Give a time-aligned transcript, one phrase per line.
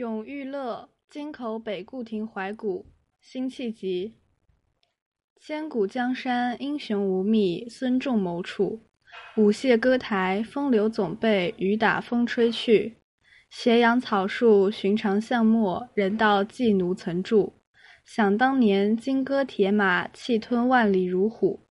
[0.00, 2.86] 永遇乐京口北固亭怀古
[3.20, 4.14] 辛弃疾。
[5.38, 8.80] 千古江山英雄无觅孙仲谋处，
[9.36, 12.96] 舞榭歌台风流总被雨打风吹去。
[13.50, 17.52] 斜阳草树寻常巷陌，人道寄奴曾住。
[18.06, 21.66] 想当年金戈铁马，气吞万里如虎。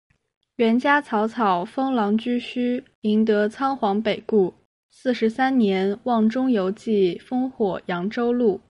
[0.57, 4.55] 原家草草，封狼居胥，赢得仓皇北顾。
[4.97, 8.61] 四十三年，望中犹记烽火扬州路。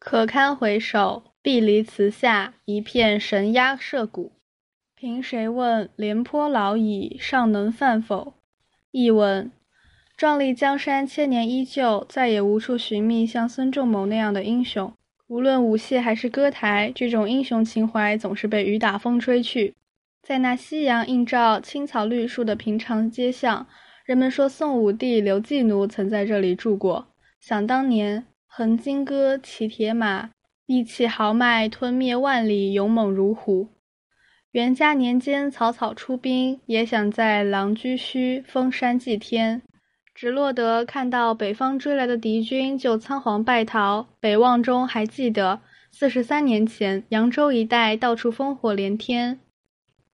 [0.00, 4.32] 可堪回首，碧离词下，一片神鸦社鼓。
[4.96, 5.88] 凭谁问？
[5.94, 8.34] 廉颇老矣，尚能饭否？
[8.90, 9.50] 译文：
[10.16, 14.92] 壮丽江山千年依旧，再也无处寻觅像孙仲谋那样的英雄。
[15.28, 19.74] 无论舞榭还是歌台，这种英雄情怀总是被雨打风吹去。
[20.20, 23.66] 在那夕阳映照、青草绿树的平常街巷。
[24.10, 27.06] 人们说，宋武帝刘季奴曾在这里住过。
[27.38, 30.30] 想当年，横金戈，骑铁马，
[30.66, 33.68] 意气豪迈，吞灭万里，勇猛如虎。
[34.50, 39.62] 元嘉年间，草草出兵，也想在狼居胥封山祭天，
[40.12, 44.08] 只落得看到北方追来的敌军，就仓皇败逃。
[44.18, 45.60] 北望中还记得，
[45.92, 49.38] 四十三年前，扬州一带到处烽火连天。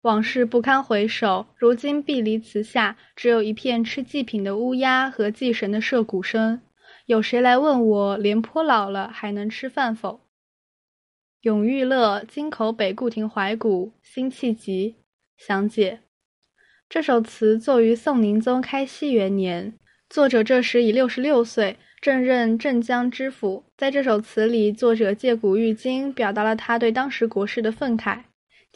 [0.06, 6.60] 往事不堪回首，如今碧离词下，只有一片吃祭品的乌鸦和祭神的射鼓声。
[7.06, 10.20] 有谁来问我，廉颇老了还能吃饭否？
[11.40, 14.94] 永遇乐京口北固亭怀古，辛弃疾
[15.36, 15.98] 详解。
[16.88, 19.74] 这首词作于宋宁宗开熙元年，
[20.08, 23.64] 作者这时已六十六岁，正任镇江知府。
[23.76, 28.20] 在这首词里，作者借古喻今，表达了他对当时国事的愤慨。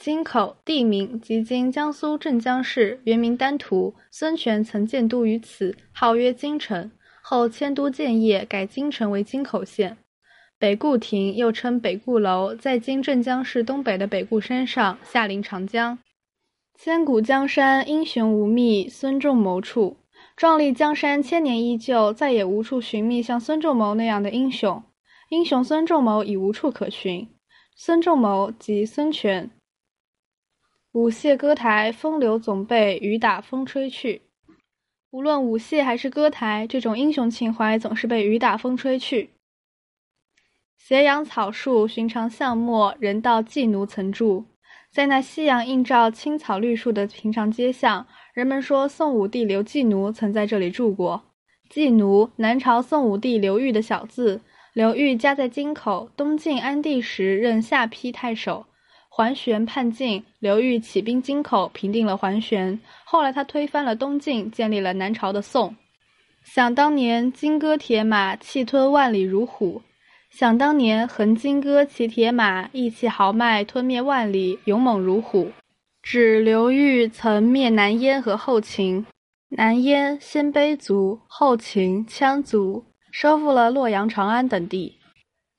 [0.01, 3.95] 京口地名，即今江苏镇江市，原名丹徒。
[4.11, 6.91] 孙权曾建都于此，号曰京城。
[7.21, 9.99] 后迁都建业，改京城为京口县。
[10.59, 15.99] 北固亭又称北固楼，在今镇江市东北的北固山上，下临长江。
[16.79, 19.99] 千古江山英雄无觅孙仲谋处，
[20.35, 24.83] 壮丽江山千年依旧，再也无处寻觅像孙仲谋那样的英雄。
[25.29, 27.29] 英雄孙仲谋已无处可寻。
[27.77, 29.51] 孙仲谋即孙权。
[30.93, 34.23] 舞榭歌台，风流总被雨打风吹去。
[35.13, 39.31] 无论舞榭还是歌台，这种英雄情怀总是被雨打风吹去。
[40.77, 44.47] 斜阳草树，寻常巷陌，人道寄奴曾住。
[44.91, 51.23] 在那夕阳映照、青草绿树的平常街巷，人们说宋武帝刘季奴曾在这里住过。
[51.69, 54.41] 季奴，南朝宋武帝刘裕的小字。
[54.73, 58.67] 刘裕家在京口，东晋安帝时任下邳太守。
[59.13, 62.79] 桓玄叛晋，刘裕起兵京口，平定了桓玄。
[63.05, 65.75] 后来他推翻了东晋，建立了南朝的宋。
[66.45, 69.83] 想当年，金戈铁马，气吞万里如虎。
[70.31, 75.51] 想当年，横金戈，骑铁马，意气豪迈，吞灭万里，勇猛如虎。
[76.03, 79.05] 指刘裕曾灭南燕和后秦。
[79.49, 84.97] 南燕鲜卑族，后秦羌族，收复了洛阳、长安等地。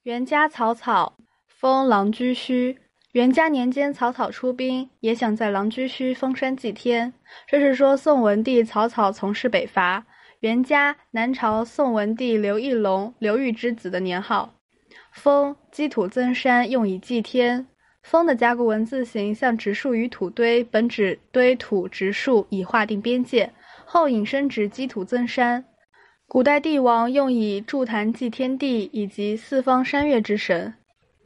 [0.04, 2.78] 元家草草，封狼居胥。
[3.12, 7.12] 元嘉年间，草草出兵，也想在狼居胥封山祭天。
[7.46, 10.06] 这是说宋文帝草草从事北伐。
[10.40, 14.54] 元嘉，南朝宋文帝刘义隆、刘裕之子的年号。
[15.12, 17.68] 封，积土增山，用以祭天。
[18.02, 23.52] 封的甲骨文字形像植树于土堆，本指堆土植树以划定边界，
[23.84, 25.66] 后引申指积土增山。
[26.30, 30.76] 古代帝王用以筑坛祭天地以及四方山岳之神。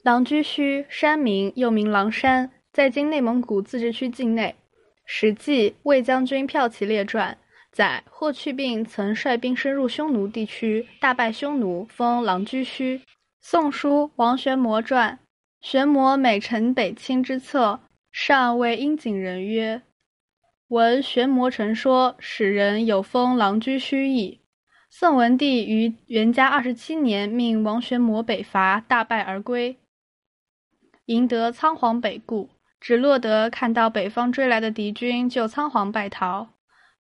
[0.05, 4.53] 狼居胥，山名，又名狼山，在今内蒙古自治区境内。
[5.03, 7.33] 《史记·魏将军骠骑列传》
[7.75, 12.99] 载，霍去病曾率兵深入匈奴地区，大败匈奴，封狼居胥。
[13.41, 15.17] 《宋书·王玄谟传》
[15.67, 17.79] 玄谟每乘北侵之策，
[18.11, 19.81] 上谓殷景人曰
[20.69, 24.41] ：“闻玄谟陈说，使人有封狼居胥意。”
[24.87, 29.75] 宋文帝于元嘉二十七年，命王玄谟北伐，大败而归。
[31.05, 32.49] 赢得仓皇北顾，
[32.79, 36.49] 只落得看到北方追来的敌军，就仓皇败逃。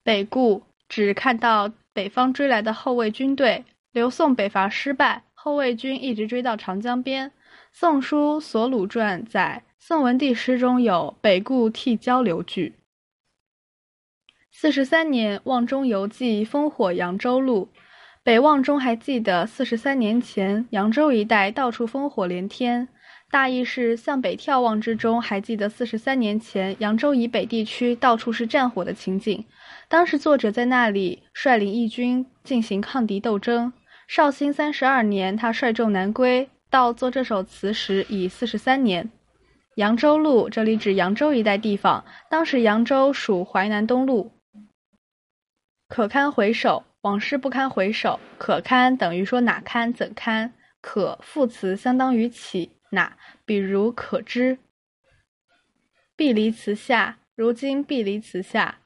[0.03, 3.65] 北顾只看到北方追来的后卫军队。
[3.93, 7.29] 刘宋北伐失败，后卫军一直追到长江边。
[7.73, 12.77] 《宋书·索鲁传》载，宋文帝诗中有“北顾替交流”句。
[14.53, 17.69] 四十三年，望中犹记烽火扬州路。
[18.23, 22.89] 北望中还记得四十三年前，扬州一带到处烽火连天。
[23.31, 29.45] 大意是向北眺望之中，还记得四十三年前扬州以北地区到处是战火的情景。
[29.89, 33.73] 当时作者在那里率领义军进行抗敌斗争。
[34.09, 39.09] 绍兴三十二年，他率众南归，到作这首词时已四十三年。
[39.77, 44.33] 扬州路，这里指扬州一带地方，当时扬州属淮南东路。
[45.89, 48.19] 可堪回首，往事不堪回首。
[48.37, 50.53] 可堪等于说哪堪怎堪？
[50.81, 54.59] 可副词相当于起哪，比如可知。
[56.17, 58.79] 碧离词下，如今碧离词下。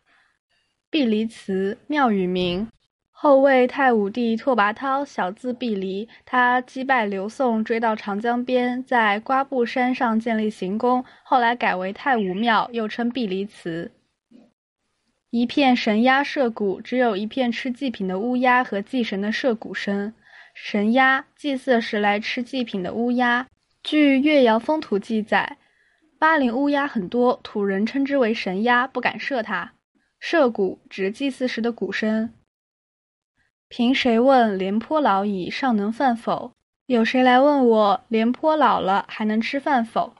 [0.88, 2.68] 碧离词，庙宇名。
[3.10, 13.90] 后魏太武帝拓跋焘小字碧离，他击败刘宋，追到长江边，在瓜布山上建立行宫，后来改为太武庙，又称碧离祠。
[15.30, 20.14] 一片神鸦社鼓，只有一片吃祭品的乌鸦和祭神的社鼓声。
[20.54, 23.48] 神鸦，祭祀时来吃祭品的乌鸦。
[23.84, 25.58] 据越窑风土记载，
[26.18, 29.74] 巴陵乌鸦很多，土人称之为神鸦，不敢射它。
[30.18, 32.32] 射鼓指祭祀时的鼓声。
[33.68, 36.52] 凭谁问廉颇老矣，尚能饭否？
[36.86, 40.14] 有谁来问我，廉颇老了还能吃饭否？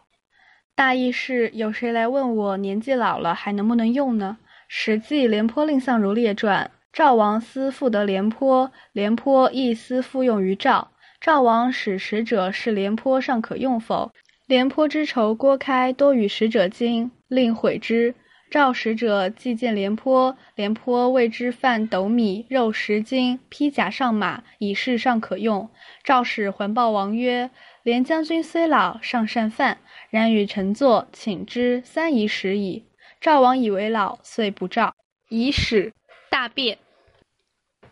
[0.74, 4.36] 大意是有谁来问我，年纪老了还能不能用呢？
[4.68, 10.90] 《史记·廉颇蔺相如列传》：赵王思复得廉颇，廉颇亦思复用于赵。
[11.24, 14.12] 赵王使使者试廉颇尚可用否？
[14.46, 18.14] 廉颇之仇郭开多与使者惊，令毁之。
[18.50, 25.70] 赵使者既见廉颇，廉颇为之饭斗米，肉十斤，披甲上马，以示尚可用。
[26.02, 27.48] 赵使还报王曰
[27.82, 29.78] ：“廉将军虽老，尚善饭，
[30.10, 32.84] 然与臣坐，请之，三宜食矣。”
[33.18, 34.94] 赵王以为老，遂不召。
[35.30, 35.94] 以使
[36.28, 36.76] 大变。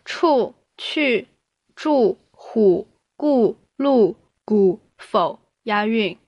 [0.05, 1.29] 处去
[1.75, 2.87] 住虎
[3.23, 6.19] 故路古否押韵。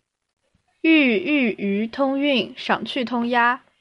[0.81, 3.64] 欲欲于通韵，赏去通押。